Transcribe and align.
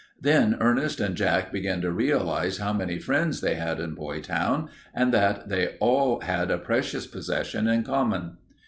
Then 0.19 0.57
Ernest 0.59 0.99
and 0.99 1.15
Jack 1.15 1.51
began 1.51 1.79
to 1.81 1.91
realize 1.91 2.57
how 2.57 2.73
many 2.73 2.97
friends 2.97 3.39
they 3.39 3.53
had 3.53 3.79
in 3.79 3.93
Boytown 3.93 4.67
and 4.95 5.13
that 5.13 5.47
they 5.47 5.75
all 5.79 6.21
had 6.21 6.49
a 6.49 6.57
precious 6.57 7.05
possession 7.05 7.67
in 7.67 7.83
common. 7.83 8.37